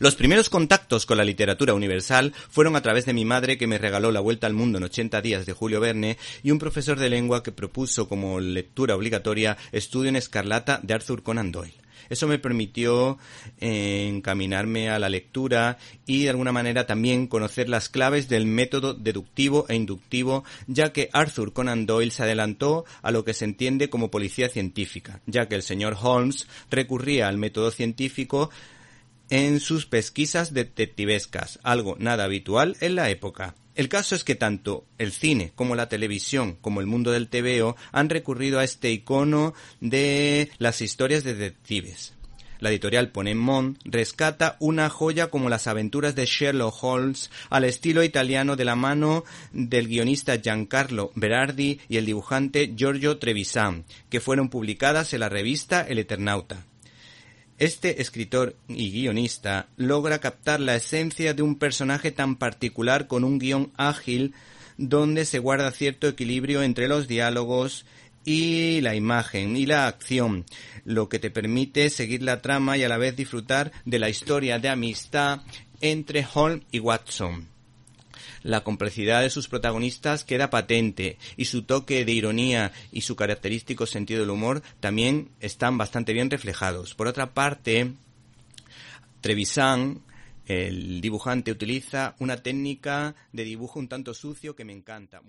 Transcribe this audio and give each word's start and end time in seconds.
Los 0.00 0.14
primeros 0.14 0.48
contactos 0.48 1.04
con 1.04 1.18
la 1.18 1.24
literatura 1.24 1.74
universal 1.74 2.32
fueron 2.48 2.74
a 2.74 2.80
través 2.80 3.04
de 3.04 3.12
mi 3.12 3.26
madre 3.26 3.58
que 3.58 3.66
me 3.66 3.76
regaló 3.76 4.10
La 4.10 4.20
Vuelta 4.20 4.46
al 4.46 4.54
Mundo 4.54 4.78
en 4.78 4.84
80 4.84 5.20
días 5.20 5.44
de 5.44 5.52
Julio 5.52 5.78
Verne 5.78 6.16
y 6.42 6.52
un 6.52 6.58
profesor 6.58 6.98
de 6.98 7.10
lengua 7.10 7.42
que 7.42 7.52
propuso 7.52 8.08
como 8.08 8.40
lectura 8.40 8.96
obligatoria 8.96 9.58
Estudio 9.72 10.08
en 10.08 10.16
Escarlata 10.16 10.80
de 10.82 10.94
Arthur 10.94 11.22
Conan 11.22 11.52
Doyle. 11.52 11.74
Eso 12.08 12.26
me 12.26 12.38
permitió 12.38 13.18
eh, 13.60 14.06
encaminarme 14.08 14.88
a 14.88 14.98
la 14.98 15.10
lectura 15.10 15.76
y 16.06 16.22
de 16.22 16.30
alguna 16.30 16.50
manera 16.50 16.86
también 16.86 17.26
conocer 17.26 17.68
las 17.68 17.90
claves 17.90 18.26
del 18.30 18.46
método 18.46 18.94
deductivo 18.94 19.66
e 19.68 19.76
inductivo, 19.76 20.44
ya 20.66 20.94
que 20.94 21.10
Arthur 21.12 21.52
Conan 21.52 21.84
Doyle 21.84 22.10
se 22.10 22.22
adelantó 22.22 22.86
a 23.02 23.10
lo 23.10 23.26
que 23.26 23.34
se 23.34 23.44
entiende 23.44 23.90
como 23.90 24.10
policía 24.10 24.48
científica, 24.48 25.20
ya 25.26 25.46
que 25.46 25.56
el 25.56 25.62
señor 25.62 25.94
Holmes 26.00 26.48
recurría 26.70 27.28
al 27.28 27.36
método 27.36 27.70
científico 27.70 28.48
en 29.30 29.60
sus 29.60 29.86
pesquisas 29.86 30.52
detectivescas, 30.52 31.58
algo 31.62 31.96
nada 31.98 32.24
habitual 32.24 32.76
en 32.80 32.96
la 32.96 33.10
época. 33.10 33.54
El 33.74 33.88
caso 33.88 34.14
es 34.14 34.24
que 34.24 34.34
tanto 34.34 34.84
el 34.98 35.12
cine 35.12 35.52
como 35.54 35.74
la 35.74 35.88
televisión 35.88 36.58
como 36.60 36.80
el 36.80 36.86
mundo 36.86 37.12
del 37.12 37.28
TVO 37.28 37.76
han 37.92 38.10
recurrido 38.10 38.58
a 38.58 38.64
este 38.64 38.90
icono 38.90 39.54
de 39.80 40.50
las 40.58 40.82
historias 40.82 41.24
de 41.24 41.34
detectives. 41.34 42.12
La 42.58 42.68
editorial 42.68 43.10
Ponemon 43.10 43.78
rescata 43.84 44.56
una 44.60 44.90
joya 44.90 45.28
como 45.28 45.48
las 45.48 45.66
aventuras 45.66 46.14
de 46.14 46.26
Sherlock 46.26 46.84
Holmes 46.84 47.30
al 47.48 47.64
estilo 47.64 48.02
italiano 48.02 48.54
de 48.54 48.66
la 48.66 48.76
mano 48.76 49.24
del 49.52 49.88
guionista 49.88 50.36
Giancarlo 50.36 51.10
Berardi 51.14 51.80
y 51.88 51.96
el 51.96 52.04
dibujante 52.04 52.74
Giorgio 52.76 53.16
Trevisan, 53.16 53.86
que 54.10 54.20
fueron 54.20 54.50
publicadas 54.50 55.14
en 55.14 55.20
la 55.20 55.30
revista 55.30 55.80
El 55.80 56.00
Eternauta. 56.00 56.66
Este 57.60 58.00
escritor 58.00 58.56
y 58.68 58.90
guionista 58.90 59.68
logra 59.76 60.18
captar 60.18 60.60
la 60.60 60.76
esencia 60.76 61.34
de 61.34 61.42
un 61.42 61.56
personaje 61.56 62.10
tan 62.10 62.36
particular 62.36 63.06
con 63.06 63.22
un 63.22 63.38
guion 63.38 63.70
ágil 63.76 64.32
donde 64.78 65.26
se 65.26 65.40
guarda 65.40 65.70
cierto 65.70 66.08
equilibrio 66.08 66.62
entre 66.62 66.88
los 66.88 67.06
diálogos 67.06 67.84
y 68.24 68.80
la 68.80 68.94
imagen 68.94 69.58
y 69.58 69.66
la 69.66 69.88
acción, 69.88 70.46
lo 70.86 71.10
que 71.10 71.18
te 71.18 71.30
permite 71.30 71.90
seguir 71.90 72.22
la 72.22 72.40
trama 72.40 72.78
y 72.78 72.82
a 72.82 72.88
la 72.88 72.96
vez 72.96 73.14
disfrutar 73.14 73.72
de 73.84 73.98
la 73.98 74.08
historia 74.08 74.58
de 74.58 74.70
amistad 74.70 75.42
entre 75.82 76.26
Holmes 76.32 76.64
y 76.72 76.78
Watson 76.78 77.59
la 78.42 78.62
complejidad 78.62 79.22
de 79.22 79.30
sus 79.30 79.48
protagonistas 79.48 80.24
queda 80.24 80.50
patente 80.50 81.18
y 81.36 81.46
su 81.46 81.62
toque 81.62 82.04
de 82.04 82.12
ironía 82.12 82.72
y 82.92 83.02
su 83.02 83.16
característico 83.16 83.86
sentido 83.86 84.20
del 84.20 84.30
humor 84.30 84.62
también 84.80 85.30
están 85.40 85.78
bastante 85.78 86.12
bien 86.12 86.30
reflejados. 86.30 86.94
Por 86.94 87.06
otra 87.06 87.34
parte, 87.34 87.92
Trevisan, 89.20 90.00
el 90.46 91.00
dibujante, 91.00 91.52
utiliza 91.52 92.14
una 92.18 92.38
técnica 92.38 93.14
de 93.32 93.44
dibujo 93.44 93.78
un 93.78 93.88
tanto 93.88 94.14
sucio 94.14 94.56
que 94.56 94.64
me 94.64 94.72
encanta. 94.72 95.20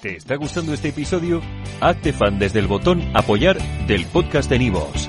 ¿Te 0.00 0.16
está 0.16 0.36
gustando 0.36 0.72
este 0.74 0.88
episodio? 0.88 1.40
Hazte 1.80 2.12
fan 2.12 2.38
desde 2.38 2.58
el 2.58 2.66
botón 2.66 3.02
apoyar 3.14 3.58
del 3.86 4.06
podcast 4.06 4.50
de 4.50 4.58
Nivos. 4.58 5.08